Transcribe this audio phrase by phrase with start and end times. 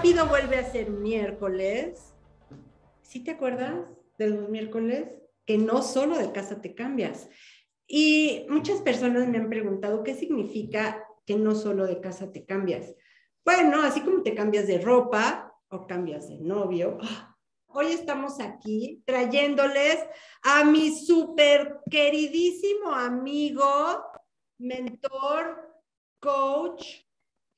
[0.00, 2.14] Rápido vuelve a ser miércoles.
[3.02, 3.84] ¿Sí te acuerdas
[4.16, 5.10] de los miércoles?
[5.44, 7.28] Que no solo de casa te cambias.
[7.86, 12.94] Y muchas personas me han preguntado qué significa que no solo de casa te cambias.
[13.44, 16.96] Bueno, así como te cambias de ropa o cambias de novio.
[17.66, 19.98] Hoy estamos aquí trayéndoles
[20.42, 23.68] a mi súper queridísimo amigo,
[24.56, 25.74] mentor,
[26.20, 26.86] coach,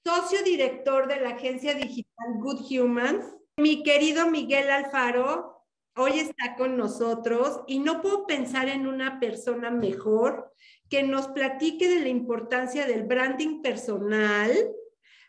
[0.05, 3.24] socio director de la agencia digital Good Humans,
[3.56, 5.65] mi querido Miguel Alfaro,
[5.97, 10.52] hoy está con nosotros y no puedo pensar en una persona mejor
[10.88, 14.52] que nos platique de la importancia del branding personal,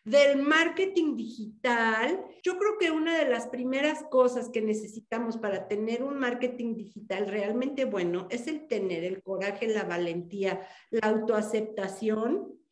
[0.04, 2.26] del marketing digital.
[2.42, 7.28] Yo creo que una de las primeras cosas que necesitamos para tener un marketing digital
[7.28, 12.62] realmente bueno es el tener el coraje, la valentía, la autoaceptación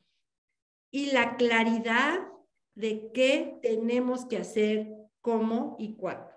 [0.91, 2.19] y la claridad
[2.75, 4.87] de qué tenemos que hacer,
[5.21, 6.29] cómo y cuándo.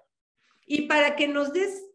[0.66, 1.90] Y para que nos des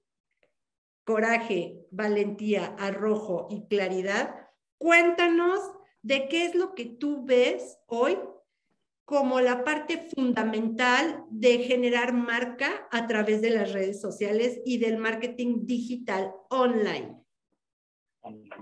[1.03, 5.59] coraje, valentía, arrojo y claridad, cuéntanos
[6.02, 8.17] de qué es lo que tú ves hoy
[9.05, 14.99] como la parte fundamental de generar marca a través de las redes sociales y del
[14.99, 17.17] marketing digital online.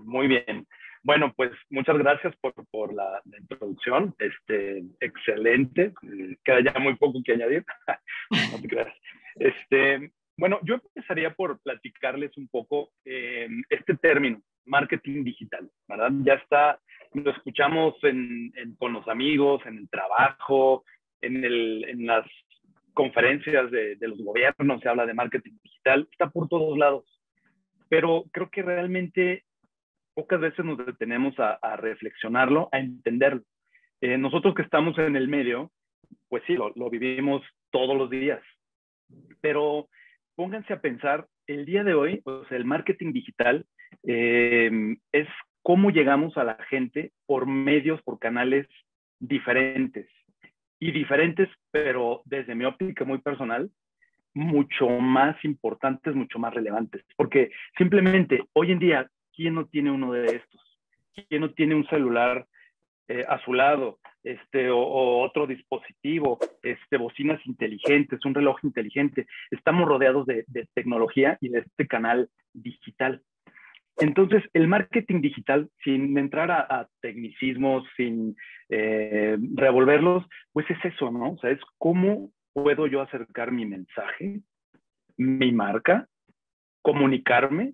[0.06, 0.66] Muy bien.
[1.04, 4.16] Bueno, pues muchas gracias por, por la, introducción.
[4.20, 5.94] Este, excelente.
[6.44, 7.66] Queda ya muy poco que añadir.
[9.40, 16.12] Este, bueno, yo empezaría por platicarles un poco eh, este término, marketing digital, ¿verdad?
[16.24, 16.80] Ya está,
[17.14, 20.84] lo escuchamos en, con los amigos, en el trabajo,
[21.22, 22.26] en, el, en las
[22.94, 27.06] conferencias de, de, los gobiernos, se habla de marketing digital, está por todos lados.
[27.90, 29.44] Pero creo que realmente
[30.18, 33.44] pocas veces nos detenemos a, reflexionarlo, a entenderlo.
[34.02, 35.72] Eh, nosotros que estamos en el medio,
[36.28, 38.42] pues sí, lo, vivimos todos los días,
[39.42, 39.90] pero
[40.34, 43.68] pónganse a pensar, el día de hoy, pues el marketing digital
[44.08, 45.28] eh, es
[45.62, 48.68] cómo llegamos a la gente por medios, por canales
[49.20, 50.10] diferentes.
[50.80, 53.70] Y diferentes, pero desde mi óptica muy personal,
[54.34, 57.04] mucho más importantes, mucho más relevantes.
[57.16, 59.08] Porque simplemente hoy en día
[59.38, 60.80] ¿quién no tiene uno de estos?
[61.30, 62.46] ¿Quién no tiene un celular
[63.08, 64.00] eh, a su lado?
[64.24, 69.28] Este, o, otro dispositivo, este, bocinas inteligentes, un reloj inteligente.
[69.52, 70.44] Estamos rodeados de,
[70.74, 73.22] tecnología y de este canal digital.
[74.00, 78.36] Entonces, el marketing digital, sin entrar a, tecnicismos, sin
[78.70, 81.32] eh, revolverlos, pues es eso, ¿no?
[81.32, 84.42] O sea, es cómo puedo yo acercar mi mensaje,
[85.16, 86.08] mi marca,
[86.82, 87.74] comunicarme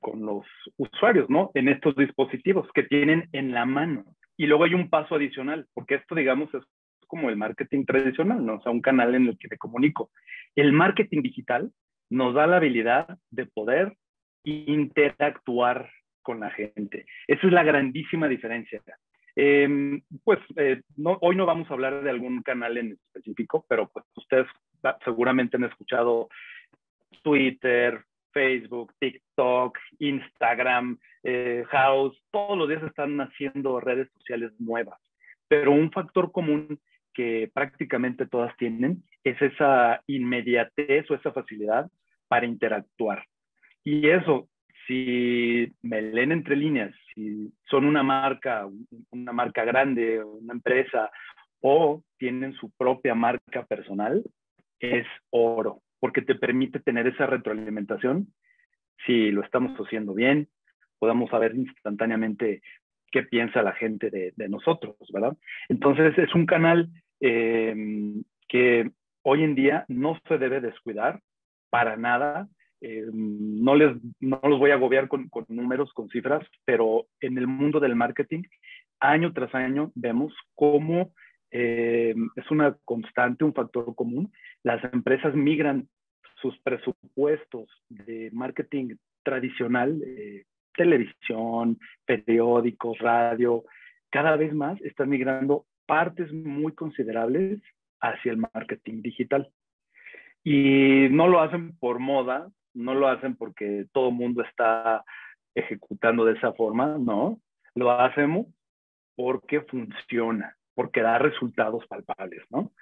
[0.00, 0.44] con los
[0.76, 1.50] usuarios, ¿no?
[1.54, 4.04] En estos dispositivos que tienen en la mano.
[4.36, 6.62] Y luego hay un paso adicional, porque esto, digamos, es
[7.06, 8.54] como el marketing tradicional, ¿no?
[8.54, 10.10] O sea, un canal en el que me comunico.
[10.54, 11.70] El marketing digital
[12.08, 13.96] nos da la habilidad de poder
[14.44, 15.90] interactuar
[16.22, 17.06] con la gente.
[17.26, 18.80] Esa es la grandísima diferencia.
[19.36, 23.88] Em, pues eh, no, hoy no vamos a hablar de algún canal en específico, pero
[23.88, 24.46] pues ustedes
[25.04, 26.28] seguramente han escuchado
[27.22, 34.98] Twitter, Facebook, TikTok, Instagram, eh, House, todos los días están naciendo redes sociales nuevas.
[35.48, 36.78] Pero un factor común
[37.12, 41.90] que prácticamente todas tienen es esa inmediatez o esa facilidad
[42.28, 43.24] para interactuar.
[43.82, 44.48] Y eso,
[44.86, 48.68] si me leen entre líneas, si son una marca,
[49.10, 51.10] una marca grande, una empresa,
[51.60, 54.22] o tienen su propia marca personal,
[54.78, 58.28] es oro porque te permite tener esa retroalimentación.
[59.06, 60.48] Si lo estamos haciendo bien,
[60.98, 62.62] podamos saber instantáneamente
[63.10, 65.36] qué piensa la gente de, nosotros, ¿verdad?
[65.68, 66.88] Entonces es un canal
[67.20, 68.90] em, que
[69.22, 71.20] hoy en día no se debe descuidar
[71.70, 72.48] para nada.
[72.80, 77.36] Em, no, les, no los voy a agobiar con, con números, con cifras, pero en
[77.36, 78.42] el mundo del marketing,
[79.00, 81.12] año tras año vemos cómo
[81.50, 84.32] eh, es una constante, un factor común.
[84.62, 85.88] Las empresas migran
[86.40, 90.44] sus presupuestos de marketing tradicional, eh,
[90.74, 93.64] televisión, periódicos, radio,
[94.10, 97.60] cada vez más están migrando partes muy considerables
[98.00, 99.50] hacia el marketing digital.
[100.42, 105.04] Y no lo hacen por moda, no lo hacen porque todo el mundo está
[105.54, 107.40] ejecutando de esa forma, no,
[107.74, 108.46] lo hacemos
[109.16, 112.72] porque funciona porque da resultados palpables, ¿no?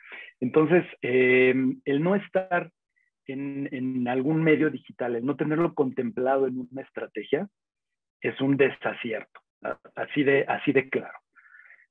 [0.41, 2.71] Entonces, em, el no estar
[3.27, 7.49] en, algún medio digital, el no tenerlo contemplado en una estrategia,
[8.21, 9.41] es un desacierto,
[9.95, 11.19] así de, así de claro.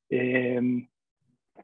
[0.09, 0.87] Em,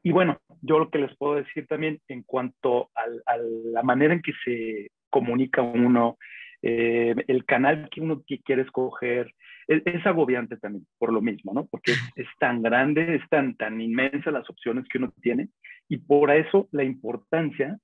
[0.03, 4.21] y bueno, yo lo que les puedo decir también en cuanto a la manera en
[4.21, 6.18] que se comunica uno,
[6.62, 9.33] eh, el canal que uno quiere escoger,
[9.68, 11.65] es, agobiante también por lo mismo, ¿no?
[11.65, 15.50] Porque es, tan grande, es tan, tan inmensa las opciones que uno tiene
[15.89, 17.77] y por eso la importancia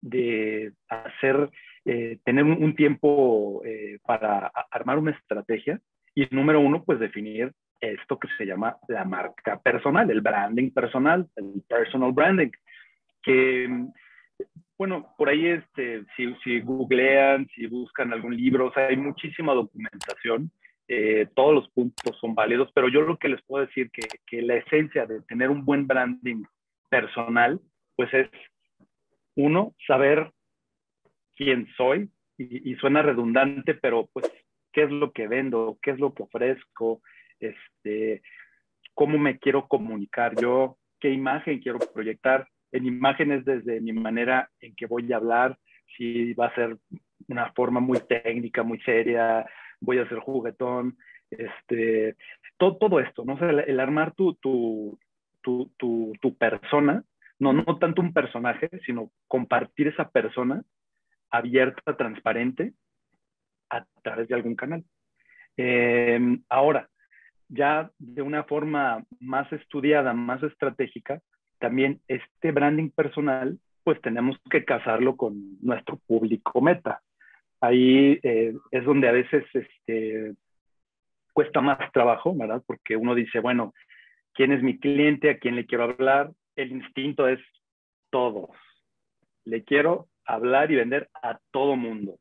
[0.00, 1.50] de hacer,
[1.84, 5.80] eh, tener un, tiempo eh, para armar una estrategia
[6.14, 11.26] y número uno, pues definir esto que se llama la marca personal, el branding personal,
[11.36, 12.50] el personal branding,
[13.22, 13.68] que,
[14.78, 19.52] bueno, por ahí este, si, si googlean, si buscan algún libro, o sea, hay muchísima
[19.52, 20.50] documentación,
[20.94, 24.42] eh, todos los puntos son válidos, pero yo lo que les puedo decir que, que
[24.42, 26.44] la esencia de tener un buen branding
[26.90, 27.58] personal,
[27.96, 28.28] pues es,
[29.34, 30.30] uno, saber
[31.34, 34.30] quién soy, y, y suena redundante, pero pues
[34.70, 37.00] qué es lo que vendo, qué es lo que ofrezco,
[37.40, 38.20] este,
[38.92, 42.46] cómo me quiero comunicar yo, qué imagen quiero proyectar.
[42.70, 45.58] En imágenes desde mi manera en que voy a hablar,
[45.96, 46.76] si va a ser
[47.28, 49.46] una forma muy técnica, muy seria,
[49.82, 50.96] voy a ser juguetón,
[51.30, 52.16] este,
[52.56, 53.38] todo, esto, ¿no?
[53.38, 54.98] el, armar tu, tu,
[55.42, 57.02] tu, tu, persona,
[57.38, 60.62] no, no tanto un personaje, sino compartir esa persona
[61.30, 62.72] abierta, transparente,
[63.70, 64.84] a través de algún canal.
[65.56, 66.88] Eh, ahora,
[67.48, 71.20] ya de una forma más estudiada, más estratégica,
[71.58, 77.00] también este branding personal, pues tenemos que casarlo con nuestro público meta.
[77.62, 80.34] Ahí eh, es donde a veces este,
[81.32, 82.62] cuesta más trabajo, ¿verdad?
[82.66, 83.72] Porque uno dice, bueno,
[84.34, 85.30] ¿quién es mi cliente?
[85.30, 86.32] ¿A quién le quiero hablar?
[86.56, 87.40] El instinto es
[88.10, 88.50] todos.
[89.44, 92.18] Le quiero hablar y vender a todo mundo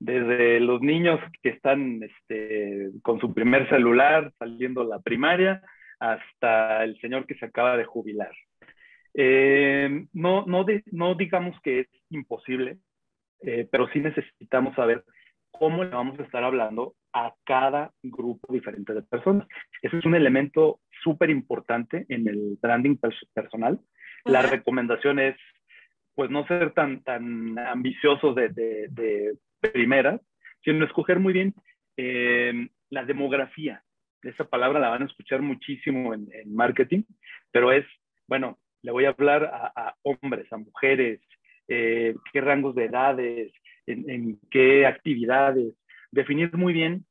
[0.00, 5.62] desde los niños que están este, con su primer celular saliendo la primaria
[5.98, 8.32] hasta el señor que se acaba de jubilar.
[9.14, 12.78] Eh, no, no, no digamos que es imposible,
[13.42, 15.04] eh, pero sí necesitamos saber
[15.50, 19.46] cómo le vamos a estar hablando a cada grupo diferente de personas.
[19.82, 22.96] Ese es un elemento súper importante en el branding
[23.34, 23.80] personal.
[24.24, 25.36] La recomendación es
[26.14, 30.20] pues no ser tan, tan ambiciosos de, de primeras,
[30.64, 31.54] sino escoger muy bien
[31.96, 33.82] eh, la demografía.
[34.22, 37.02] Esa palabra la van a escuchar muchísimo en, marketing,
[37.50, 37.86] pero es,
[38.26, 41.20] bueno, le voy a hablar a, hombres, a mujeres,
[41.68, 43.52] eh, qué rangos de edades,
[43.86, 45.74] en, qué actividades,
[46.10, 47.06] definir muy bien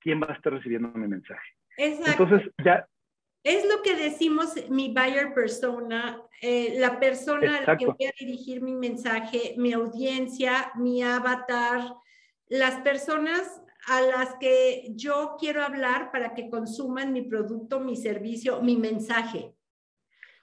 [0.00, 1.48] quién va a estar recibiendo mi mensaje.
[1.76, 2.24] Exacto.
[2.24, 2.86] Entonces, ya,
[3.42, 8.12] es lo que decimos mi buyer persona, eh, la persona a la que voy a
[8.18, 11.94] dirigir mi mensaje, mi audiencia, mi avatar,
[12.48, 18.60] las personas a las que yo quiero hablar para que consuman mi producto, mi servicio,
[18.60, 19.54] mi mensaje.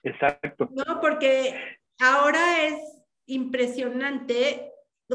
[0.01, 0.67] Exacto.
[0.71, 2.96] No, porque ahora es
[3.27, 4.73] impresionante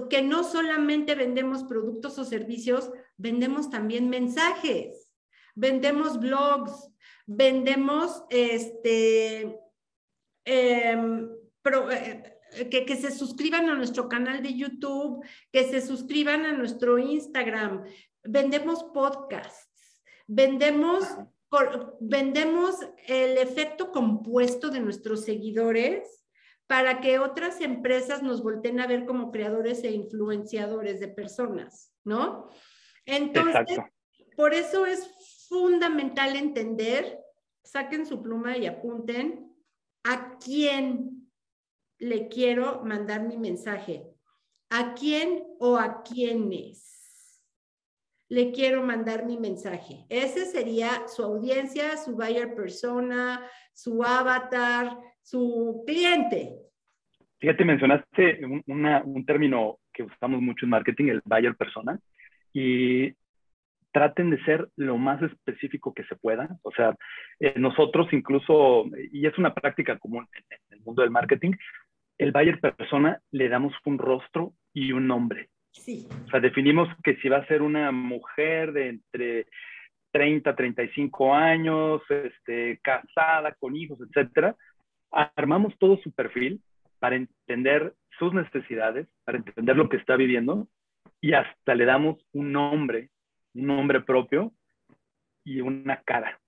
[0.08, 5.12] que no solamente vendemos productos o servicios, vendemos también mensajes,
[5.54, 6.90] vendemos blogs,
[7.26, 9.58] vendemos este,
[10.44, 11.28] em,
[11.90, 12.38] eh,
[12.70, 17.84] que, que, se suscriban a nuestro canal de YouTube, que se suscriban a nuestro Instagram,
[18.24, 21.04] vendemos podcasts, vendemos,
[22.00, 26.21] vendemos el efecto compuesto de nuestros seguidores
[26.72, 32.48] para que otras empresas nos volteen a ver como creadores e influenciadores de personas, ¿no?
[33.04, 33.76] Entonces,
[34.38, 35.06] por eso es
[35.50, 37.20] fundamental entender,
[37.62, 39.54] saquen su pluma y apunten
[40.02, 41.30] a quién
[41.98, 44.10] le quiero mandar mi mensaje,
[44.70, 47.42] a quién o a quiénes
[48.30, 50.06] le quiero mandar mi mensaje.
[50.08, 56.61] Ese sería su audiencia, su buyer persona, su avatar, su cliente.
[57.42, 61.98] Fíjate, mencionaste un, un término que usamos mucho en marketing, el buyer persona,
[62.52, 63.12] y
[63.90, 66.56] traten de ser lo más específico que se pueda.
[66.62, 66.94] O sea,
[67.40, 71.50] eh, nosotros incluso, y es una práctica común en, el mundo del marketing,
[72.16, 75.48] el buyer persona le damos un rostro y un nombre.
[75.72, 76.06] Sí.
[76.26, 79.46] O sea, definimos que si va a ser una mujer de entre
[80.12, 84.54] 30, 35 años, este, casada, con hijos, etcétera,
[85.10, 86.60] armamos todo su perfil
[87.02, 90.68] para entender sus necesidades, para entender lo que está viviendo
[91.20, 93.10] y hasta le damos un nombre
[93.54, 94.52] un nombre propio
[95.44, 96.38] y una cara.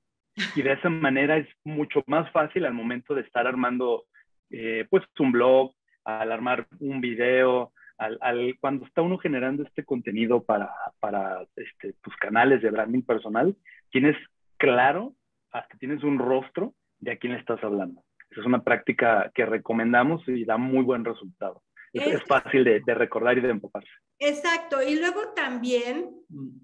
[0.54, 4.04] Y de esa manera es mucho más fácil al momento de estar armando
[4.50, 10.44] eh, pues un blog, al armar un video, al, cuando está uno generando este contenido
[10.44, 10.70] para,
[11.00, 13.56] para este, tus canales de branding personal,
[13.90, 14.16] tienes
[14.56, 15.14] claro,
[15.50, 18.04] hasta tienes un rostro de a quién le estás hablando.
[18.36, 21.62] Es una práctica que recomendamos y da muy buen resultado.
[21.92, 23.90] Es, fácil de, de, recordar y de empaparse.
[24.18, 24.82] Exacto.
[24.82, 26.10] Y luego también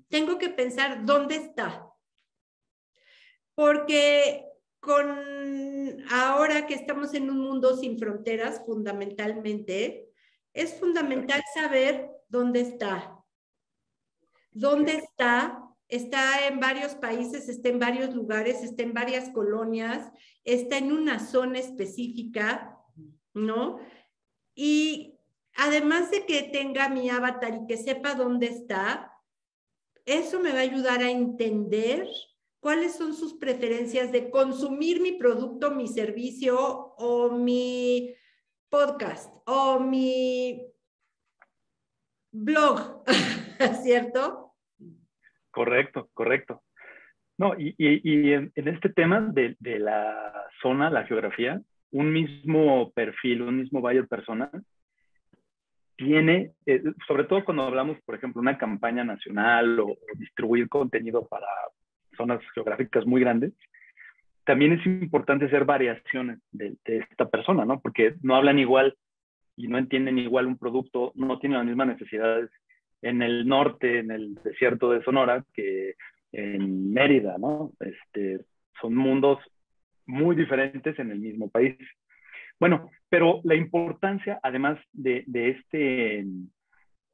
[0.08, 1.86] tengo que pensar dónde está.
[3.54, 4.44] Porque
[4.80, 5.08] con
[6.10, 10.08] ahora que estamos en un mundo sin fronteras, fundamentalmente,
[10.52, 13.16] es fundamental saber dónde está.
[14.50, 15.69] ¿Dónde está?
[15.90, 20.10] Está en varios países, está en varios lugares, está en varias colonias,
[20.44, 22.78] está en una zona específica,
[23.34, 23.80] ¿no?
[24.54, 25.18] Y
[25.56, 29.12] además de que tenga mi avatar y que sepa dónde está,
[30.06, 32.06] eso me va a ayudar a entender
[32.60, 36.56] cuáles son sus preferencias de consumir mi producto, mi servicio
[36.96, 38.14] o mi
[38.68, 40.72] podcast o mi
[42.30, 43.02] blog,
[43.82, 44.49] ¿cierto?
[45.50, 46.62] Correcto, correcto.
[47.38, 47.74] No, y,
[48.32, 54.50] en, este tema de, la zona, la geografía, un mismo perfil, un mismo buyer persona,
[55.96, 61.46] tiene, eh, sobre todo cuando hablamos, por ejemplo, una campaña nacional o distribuir contenido para
[62.16, 63.54] zonas geográficas muy grandes,
[64.44, 67.80] también es importante hacer variaciones de, esta persona, ¿no?
[67.80, 68.96] Porque no hablan igual
[69.56, 72.50] y no entienden igual un producto, no tienen las mismas necesidades
[73.02, 75.94] en el norte, en el desierto de Sonora, que
[76.32, 77.72] en Mérida, ¿no?
[77.80, 78.44] Este,
[78.80, 79.38] son mundos
[80.06, 81.76] muy diferentes en el mismo país.
[82.58, 86.26] Bueno, pero la importancia, además de, de este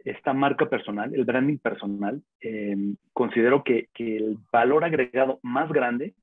[0.06, 6.14] esta marca personal, el branding personal, em, considero que, que, el valor agregado más grande,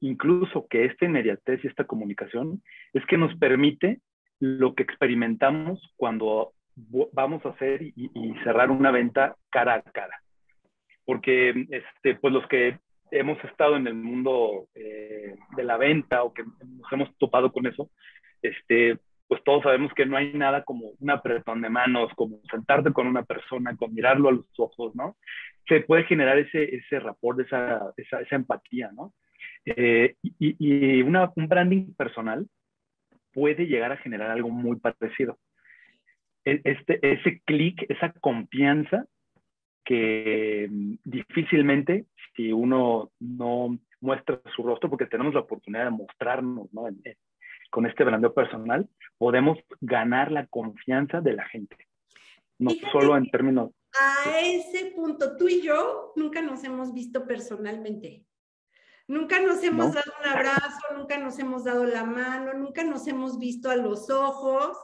[0.00, 4.00] incluso que esta inmediatez y esta comunicación, es que nos permite
[4.40, 6.52] lo que experimentamos cuando
[7.12, 10.20] vamos a hacer y, cerrar una venta cara a cara.
[11.04, 12.78] Porque este, pues los que
[13.10, 17.66] hemos estado en el mundo eh, de la venta o que nos hemos topado con
[17.66, 17.90] eso,
[18.42, 22.92] este, pues todos sabemos que no hay nada como un apretón de manos, como sentarte
[22.92, 25.16] con una persona, con mirarlo a los ojos, ¿no?
[25.68, 29.12] Se puede generar ese, ese rapport, esa, esa, esa empatía, ¿no?
[29.64, 32.46] Eh, y, y una, un branding personal
[33.32, 35.38] puede llegar a generar algo muy parecido.
[36.44, 39.06] E, este, ese clic, esa confianza
[39.84, 46.72] que mm, difícilmente si uno no muestra su rostro, porque tenemos la oportunidad de mostrarnos
[46.72, 46.86] ¿no?
[47.70, 51.76] con este brandeo personal, podemos ganar la confianza de la gente.
[52.58, 53.70] No solo en términos...
[53.98, 58.24] A ese punto, tú y yo nunca nos hemos visto personalmente.
[59.06, 63.38] Nunca nos hemos dado un abrazo, nunca nos hemos dado la mano, nunca nos hemos
[63.38, 64.76] visto a los ojos.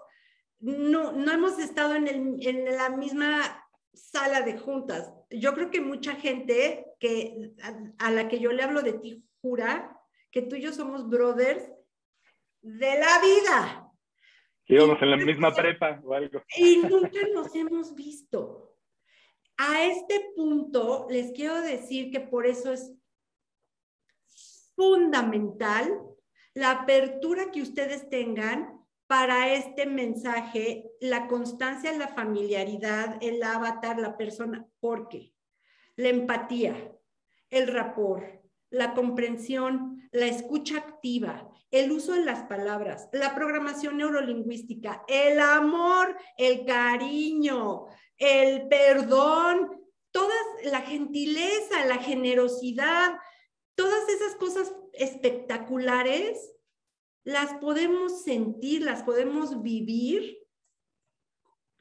[0.61, 5.13] No, no hemos estado en, el, en la misma sala de juntas.
[5.31, 9.25] Yo creo que mucha gente que a, a la que yo le hablo de ti
[9.41, 9.97] jura
[10.31, 11.69] que tú y yo somos brothers
[12.63, 13.91] de la vida.
[14.67, 16.43] Íbamos en la misma prepa o algo.
[16.57, 18.77] Y nunca nos hemos visto.
[19.57, 22.95] A este punto les quiero decir que por eso es
[24.77, 26.01] fundamental
[26.55, 28.80] la apertura que ustedes tengan
[29.11, 35.35] para este mensaje, la constancia, la familiaridad, el avatar, la persona, porque
[35.97, 36.93] la empatía,
[37.51, 38.25] el rapport,
[38.71, 46.17] la comprensión, la escucha activa, el uso de las palabras, la programación neurolingüística, el amor,
[46.37, 47.87] el cariño,
[48.17, 49.73] el perdón,
[50.13, 53.19] toda la gentileza, la generosidad,
[53.75, 56.55] todas esas cosas espectaculares
[57.25, 60.39] las podemos sentir, las podemos vivir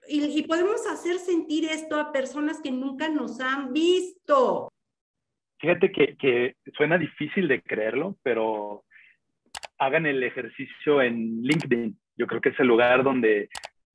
[0.07, 4.69] y, podemos hacer sentir esto a personas que nunca nos han visto.
[5.59, 8.85] Fíjate que, que suena difícil de creerlo, pero
[9.77, 11.97] hagan el ejercicio en LinkedIn.
[12.17, 13.49] Yo creo que es el lugar donde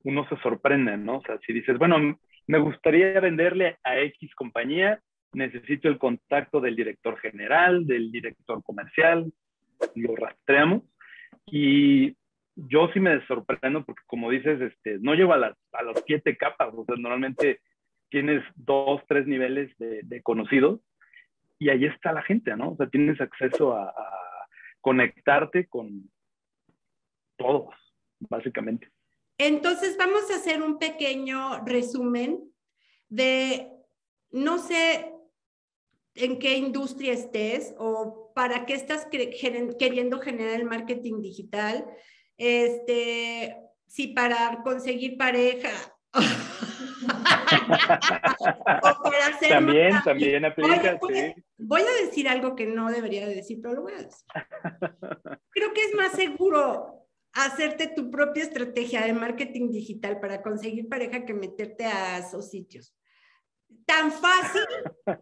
[0.04, 1.18] uno se sorprende, ¿no?
[1.18, 5.00] O sea, si dices, bueno, me gustaría venderle a X compañía,
[5.32, 9.32] necesito el contacto del director general, del director comercial,
[9.96, 10.82] lo rastreamos
[11.46, 12.16] y
[12.56, 16.36] yo sí me sorprendo porque como dices, este, no llevo a las, a las siete
[16.36, 17.60] capas, o sea, normalmente
[18.10, 20.80] tienes dos, tres niveles de, conocidos
[21.58, 22.70] y ahí está la gente, ¿no?
[22.70, 23.92] O sea, tienes acceso a
[24.80, 26.10] conectarte con
[27.36, 27.74] todos,
[28.20, 28.90] básicamente.
[29.38, 32.38] Entonces vamos a hacer un pequeño resumen
[33.08, 33.68] de,
[34.30, 35.13] no sé
[36.14, 41.84] en qué industria estés o para qué estás queriendo generar el marketing digital,
[42.36, 43.56] este,
[43.86, 45.70] si para conseguir pareja
[49.48, 50.98] también, también aplica,
[51.58, 54.26] voy, a decir algo que no debería de decir, pero lo voy a decir.
[55.50, 61.24] Creo que es más seguro hacerte tu propia estrategia de marketing digital para conseguir pareja
[61.24, 62.94] que meterte a esos sitios.
[63.86, 64.62] Tan fácil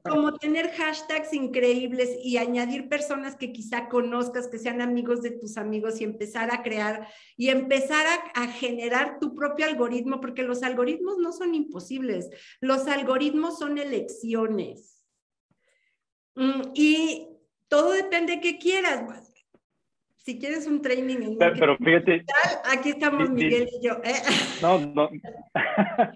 [0.05, 5.57] como tener hashtags increíbles y añadir personas que quizá conozcas, que sean amigos de tus
[5.57, 10.63] amigos y empezar a crear y empezar a, a generar tu propio algoritmo, porque los
[10.63, 12.31] algoritmos no son imposibles,
[12.61, 15.05] los algoritmos son elecciones.
[16.35, 17.29] Mm, y
[17.69, 19.33] todo depende de qué quieras
[20.25, 22.25] si quieres un training en pero, fíjate
[22.71, 24.15] aquí estamos Miguel y yo ¿eh?
[24.63, 25.11] no no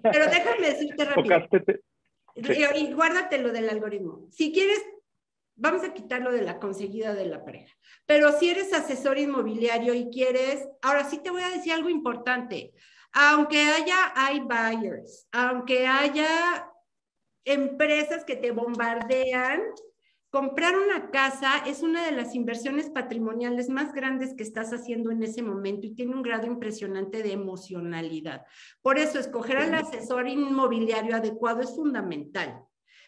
[0.03, 1.45] pero déjame decirte rápido
[2.37, 4.27] y guárdate lo del algoritmo.
[4.29, 4.79] Si quieres
[5.57, 7.75] vamos a quitar lo de la conseguida de la pareja.
[8.05, 12.73] Pero si eres asesor inmobiliario y quieres ahora sí te voy a decir algo importante.
[13.11, 16.71] Aunque haya iBuyers aunque haya
[17.45, 19.61] empresas que te bombardean
[20.37, 25.23] Comprar una casa es una de las inversiones patrimoniales más grandes que estás haciendo en
[25.23, 28.45] ese momento y tiene un grado impresionante de emocionalidad.
[28.83, 32.63] Por eso, escoger al asesor inmobiliario adecuado es fundamental.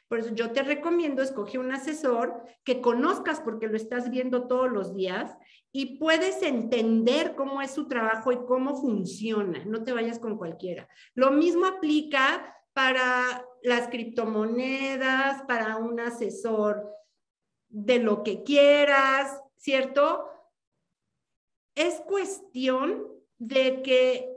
[0.08, 2.34] Por eso yo te recomiendo escoger un asesor
[2.64, 5.38] que conozcas porque lo estás viendo todos los días
[5.72, 9.64] y puedes entender cómo es su trabajo y cómo funciona.
[9.66, 10.90] No te vayas con cualquiera.
[11.14, 16.99] Lo mismo aplica para las criptomonedas, para un asesor
[17.70, 20.26] de lo que quieras, ¿cierto?
[21.76, 23.08] Es cuestión
[23.38, 24.36] de que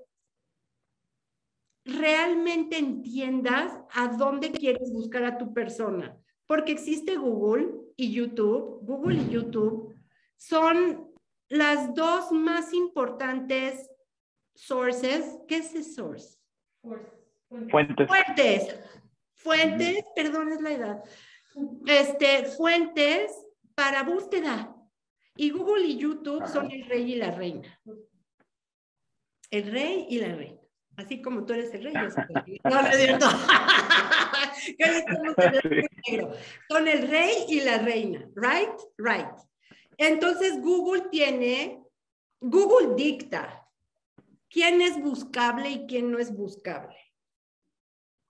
[1.84, 8.80] realmente entiendas a dónde quieres buscar a tu persona, porque existe Google y YouTube.
[8.82, 9.96] Google y YouTube
[10.36, 11.10] son
[11.48, 13.90] las dos más importantes
[14.54, 15.38] sources.
[15.48, 16.38] ¿Qué es source?
[17.70, 18.06] Fuentes.
[18.06, 18.78] Fuentes.
[19.35, 21.04] Fuentes, perdón, es la edad
[21.86, 23.32] este, fuentes
[23.74, 24.74] para búsqueda.
[25.36, 27.80] Y Google y YouTube son el rey y la reina.
[29.50, 30.60] El rey y la reina.
[30.96, 32.60] Así como tú eres el rey, yo soy el rey.
[32.64, 33.26] No, no es cierto.
[36.68, 38.28] Son el rey y la reina.
[38.34, 38.70] Right?
[38.98, 39.30] Right.
[39.96, 41.82] Entonces Google tiene,
[42.40, 43.66] Google dicta
[44.50, 46.96] quién es buscable y quién no es buscable.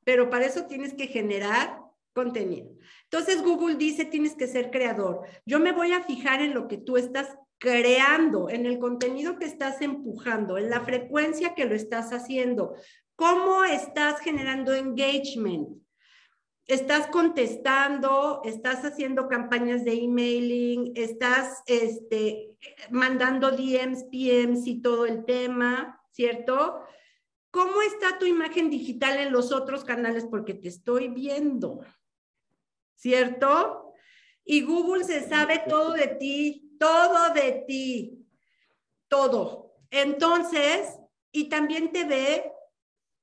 [0.04, 1.82] Pero para eso tienes que generar
[2.12, 2.72] contenido.
[3.12, 5.26] Entonces Google dice, tienes que ser creador.
[5.44, 9.44] Yo me voy a fijar en lo que tú estás creando, en el contenido que
[9.44, 12.74] estás empujando, en la frecuencia que lo estás haciendo,
[13.14, 15.68] cómo estás generando engagement.
[16.66, 22.56] Estás contestando, estás haciendo campañas de emailing, estás este,
[22.90, 26.80] mandando DMs, PMs y todo el tema, ¿cierto?
[27.50, 30.24] ¿Cómo está tu imagen digital en los otros canales?
[30.24, 31.80] Porque te estoy viendo.
[32.94, 33.94] ¿Cierto?
[34.44, 38.26] Y Google se sabe todo de ti, todo de ti,
[39.08, 39.74] todo.
[39.90, 40.98] Entonces,
[41.30, 42.52] y también te ve,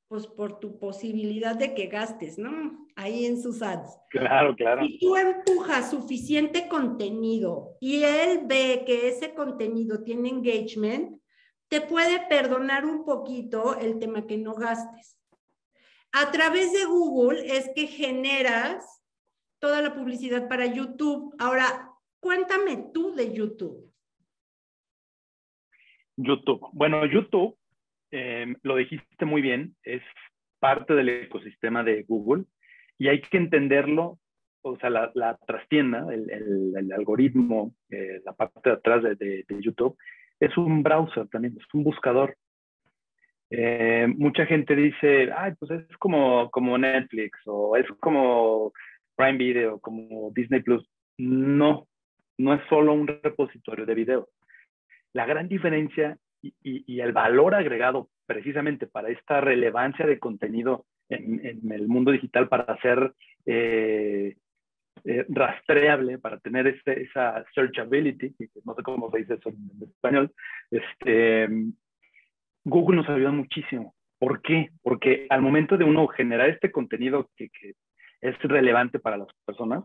[0.07, 2.87] pues por tu posibilidad de que gastes, ¿no?
[2.95, 3.97] Ahí en sus ads.
[4.09, 4.83] Claro, claro.
[4.83, 11.21] Y tú empujas suficiente contenido y él ve que ese contenido tiene engagement,
[11.69, 15.17] te puede perdonar un poquito el tema que no gastes.
[16.11, 18.98] A través de Google es que generas
[19.59, 21.35] toda la publicidad para YouTube.
[21.39, 23.89] Ahora, cuéntame tú de YouTube.
[26.17, 26.67] YouTube.
[26.73, 27.57] Bueno, YouTube,
[28.11, 30.01] em, lo dijiste muy bien, es
[30.59, 32.43] parte del ecosistema de Google
[32.97, 34.19] y hay que entenderlo,
[34.61, 39.97] o sea, la, la trastienda, el, algoritmo, eh, la parte de atrás de, YouTube,
[40.39, 42.35] es un browser también, es un buscador.
[43.51, 48.73] Eh, mucha gente dice, ay, pues es como, como Netflix o es como
[49.19, 51.87] Prime Video, como Disney Plus, no,
[52.37, 54.29] no es solo un repositorio de video.
[55.11, 61.87] La gran diferencia y, el valor agregado precisamente para esta relevancia de contenido en, el
[61.89, 63.13] mundo digital para ser
[63.45, 64.37] eh,
[65.03, 70.31] eh, rastreable, para tener esa searchability, no sé cómo se dice eso en español,
[70.71, 71.49] este,
[72.63, 73.95] Google nos ayuda muchísimo.
[74.17, 74.69] ¿Por qué?
[74.81, 77.73] Porque al momento de uno generar este contenido que, que
[78.21, 79.83] es relevante para las personas,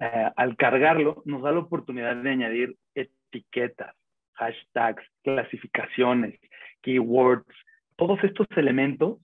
[0.00, 3.94] eh, al cargarlo nos da la oportunidad de añadir etiquetas,
[4.34, 6.38] hashtags, clasificaciones,
[6.80, 7.54] keywords,
[7.96, 9.18] todos estos elementos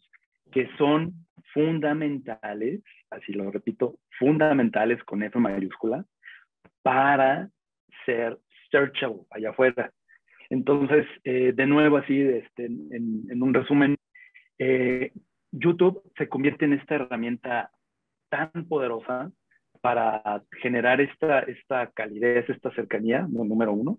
[0.52, 6.04] que son fundamentales, así lo repito, fundamentales con F mayúscula,
[6.82, 7.48] para
[8.04, 8.38] ser
[8.70, 9.90] searchable allá afuera.
[10.50, 13.96] Entonces, eh, de nuevo, así, este, en, un resumen,
[14.58, 15.12] eh,
[15.50, 17.70] YouTube se convierte en esta herramienta
[18.28, 19.30] tan poderosa
[19.80, 23.98] para generar esta, esta calidez, esta cercanía, número uno.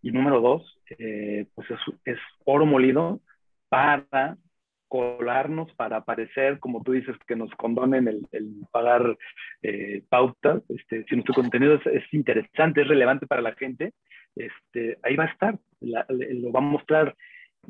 [0.00, 1.68] Y número dos, eh, pues
[2.04, 3.20] es, oro molido
[3.68, 4.38] para
[4.86, 8.26] colarnos, para aparecer, como tú dices, que nos condonen el,
[8.70, 9.18] pagar
[9.62, 10.62] eh, pautas.
[10.68, 13.92] Este, si nuestro contenido es, interesante, es relevante para la gente,
[14.36, 15.58] este, ahí va a estar.
[15.80, 17.16] lo va a mostrar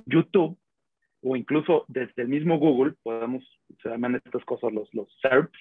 [0.07, 0.59] YouTube
[1.23, 3.42] o incluso desde el mismo Google, podemos,
[3.83, 5.59] se llaman estas cosas los, los SERPs,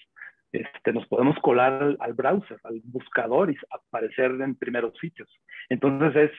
[0.51, 5.29] este, nos podemos colar al, browser, al buscador y aparecer en primeros sitios.
[5.69, 6.31] Entonces es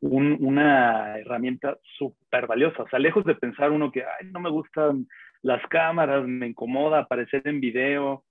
[0.00, 2.82] una herramienta súper valiosa.
[2.82, 5.06] O sea, lejos de pensar uno que, ay, no me gustan
[5.42, 8.24] las cámaras, me incomoda aparecer en video,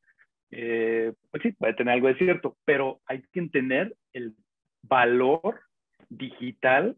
[0.51, 4.35] eh, pues sí, puede tener algo de cierto, pero hay que entender el
[4.83, 5.61] valor
[6.09, 6.95] digital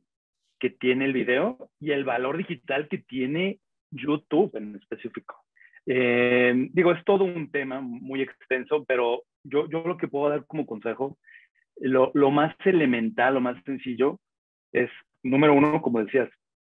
[0.59, 3.59] que tiene el video y el valor digital que tiene
[3.91, 5.44] YouTube en específico.
[5.87, 10.45] Eh, digo, es todo un tema muy extenso, pero yo, yo lo que puedo dar
[10.45, 11.17] como consejo,
[11.77, 14.19] lo, lo más elemental, lo más sencillo,
[14.71, 14.89] es,
[15.23, 16.29] número uno, como decías,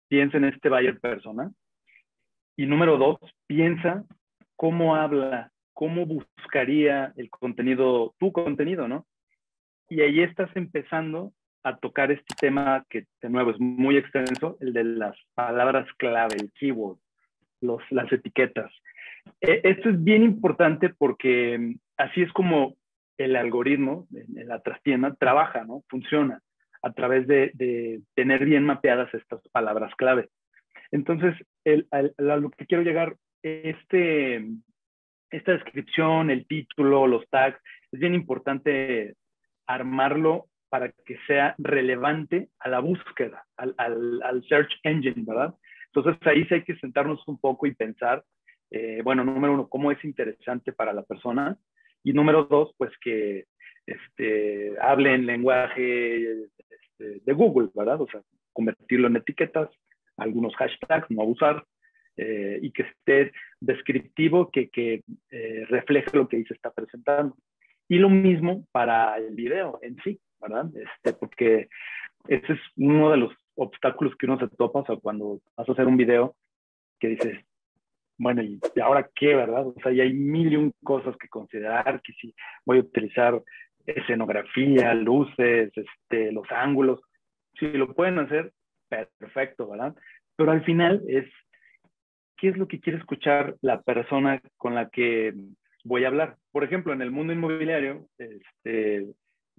[0.08, 1.50] piensa en este buyer persona.
[2.56, 4.04] Y número dos, piensa
[4.56, 9.06] cómo habla, cómo buscaría el contenido, tu contenido, ¿no?
[9.88, 11.32] Y ahí estás empezando
[11.64, 16.36] a tocar este tema que, de nuevo, es muy extenso, el de las palabras clave,
[16.36, 16.98] el keyword,
[17.60, 18.70] los, las etiquetas.
[19.40, 22.76] E, esto es bien importante porque así es como
[23.18, 25.84] el algoritmo en la trastienda trabaja, ¿no?
[25.88, 26.40] Funciona
[26.84, 30.28] a través de, tener bien mapeadas estas palabras clave.
[30.90, 31.34] Entonces,
[31.64, 34.44] el, a, lo que quiero llegar, este,
[35.30, 37.58] esta descripción, el título, los tags,
[37.90, 39.14] es bien importante
[39.66, 45.54] armarlo para que sea relevante a la búsqueda, al, al, search engine, ¿verdad?
[45.94, 48.24] Entonces ahí sí hay que sentarnos un poco y pensar,
[48.70, 51.56] eh, bueno, número uno, cómo es interesante para la persona
[52.02, 53.46] y número dos, pues que
[53.86, 58.00] este, hable en lenguaje este, de Google, ¿verdad?
[58.00, 58.22] O sea,
[58.52, 59.70] convertirlo en etiquetas,
[60.16, 61.64] algunos hashtags, no abusar,
[62.16, 67.36] eh, y que esté descriptivo, que, que eh, refleje lo que se está presentando.
[67.88, 70.70] Y lo mismo para el video en sí, ¿verdad?
[70.76, 71.68] Este, porque
[72.28, 75.72] ese es uno de los obstáculos que uno se topa, o sea, cuando vas a
[75.72, 76.36] hacer un video
[77.00, 77.44] que dices,
[78.16, 79.66] bueno, ¿y ahora qué, verdad?
[79.66, 83.42] O sea, y hay mil y un cosas que considerar, que si voy a utilizar
[83.86, 87.00] escenografía, luces, este, los ángulos.
[87.58, 88.52] Si lo pueden hacer,
[88.88, 89.94] perfecto, ¿verdad?
[90.36, 91.26] Pero al final es,
[92.36, 95.34] ¿qué es lo que quiere escuchar la persona con la que
[95.84, 96.36] voy a hablar?
[96.52, 99.06] Por ejemplo, en el mundo inmobiliario, este,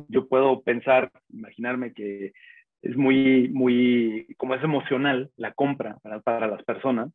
[0.08, 2.34] yo puedo pensar, imaginarme que
[2.82, 7.12] es muy, muy, como es emocional la compra para las personas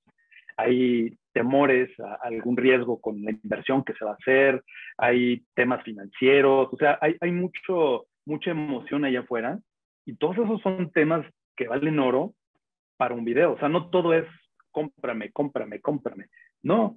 [0.60, 4.62] hay temores a algún riesgo con la inversión que se va a hacer,
[4.98, 9.58] hay temas financieros, o sea, hay, hay mucho, mucha emoción allá afuera
[10.04, 12.34] y todos esos son temas que valen oro
[12.96, 13.52] para un video.
[13.52, 14.26] O sea, no todo es
[14.70, 16.26] cómprame, cómprame, cómprame.
[16.62, 16.96] No,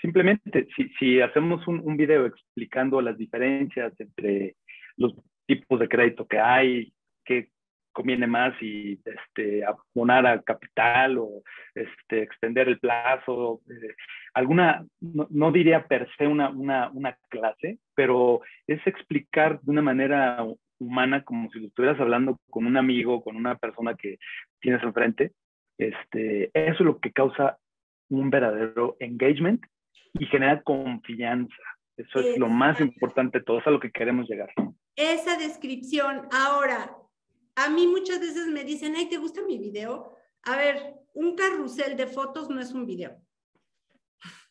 [0.00, 4.56] simplemente si, si hacemos un, un video explicando las diferencias entre
[4.96, 5.14] los
[5.46, 6.92] tipos de crédito que hay,
[7.24, 7.50] qué
[7.94, 11.42] conviene más y este, abonar a capital o
[11.74, 13.62] este, extender el plazo.
[13.70, 13.94] Eh,
[14.34, 20.44] alguna, no, diría per se una, una, una, clase, pero es explicar de una manera
[20.78, 24.18] humana como si lo estuvieras hablando con un amigo, con una persona que
[24.60, 25.32] tienes enfrente.
[25.78, 27.58] Este, eso es lo que causa
[28.10, 29.64] un verdadero engagement
[30.14, 31.54] y genera confianza.
[31.96, 34.50] Eso es lo más importante de todo, es a lo que queremos llegar.
[34.96, 36.90] Esa descripción, ahora,
[37.56, 40.16] a mí muchas veces me dicen, ay, ¿te gusta mi video?
[40.42, 43.20] A ver, un carrusel de fotos no es un video.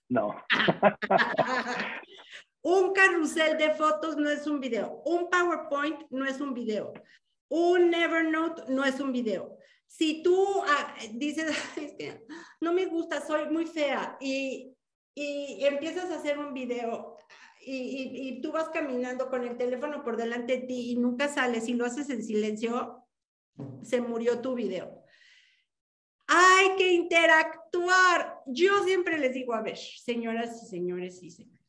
[0.10, 0.36] No.
[2.62, 5.02] un carrusel de fotos no es un video.
[5.06, 6.94] Un PowerPoint no es un video.
[7.50, 9.58] Un Evernote no es un video.
[9.86, 12.26] Si tú ah, dices, es que
[12.62, 14.76] no me gusta, soy muy fea y,
[15.14, 17.13] y empiezas a hacer un video
[17.66, 21.74] y, tú vas caminando con el teléfono por delante de ti y nunca sales y
[21.74, 23.04] lo haces en silencio,
[23.82, 25.04] se murió tu video.
[26.28, 28.42] Hay que interactuar.
[28.48, 31.64] Yo siempre les digo, a ver, señoras y señores y señores,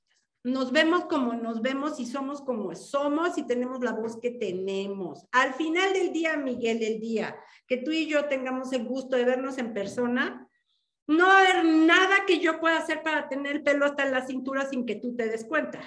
[0.45, 5.27] nos vemos como nos vemos y somos como somos y tenemos la voz que tenemos.
[5.33, 7.35] Al final del día, Miguel, el día
[7.67, 10.44] que tú y yo tengamos el gusto de vernos en persona,
[11.07, 14.13] no va a haber nada que yo pueda hacer para tener el pelo hasta en
[14.13, 15.81] la cintura sin que tú te des cuenta.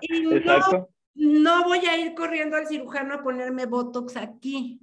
[0.00, 4.80] Y no, no voy a ir corriendo al cirujano a ponerme Botox aquí.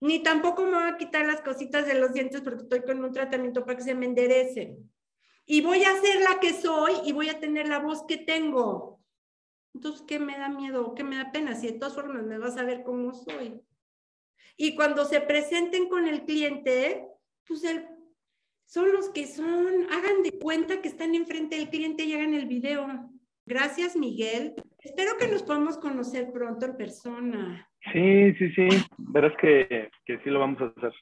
[0.00, 3.12] Ni tampoco me voy a quitar las cositas de los dientes porque estoy con un
[3.12, 4.90] tratamiento para que se me enderecen.
[5.46, 9.00] Y voy a ser la que soy y voy a tener la voz que tengo.
[9.74, 10.94] Entonces, ¿qué me da miedo?
[10.94, 11.54] ¿Qué me da pena?
[11.54, 13.60] Si de todas formas me vas a ver cómo soy.
[14.56, 17.06] Y cuando se presenten con el cliente,
[17.46, 17.86] pues el,
[18.66, 22.46] son los que son, hagan de cuenta que están enfrente del cliente y hagan el
[22.46, 22.86] video.
[23.46, 24.54] Gracias, Miguel.
[24.78, 27.70] Espero que nos podamos conocer pronto en persona.
[27.92, 28.68] Sí, sí, sí.
[28.96, 30.92] Verás que, que sí lo vamos a hacer.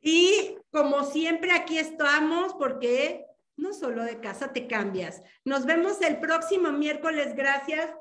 [0.00, 5.22] Y como siempre, aquí estamos porque no solo de casa te cambias.
[5.44, 7.34] Nos vemos el próximo miércoles.
[7.36, 7.94] Gracias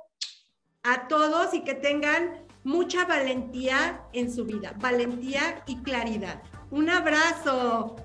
[0.83, 6.43] a todos y que tengan mucha valentía en su vida, valentía y claridad.
[6.69, 7.95] Un abrazo.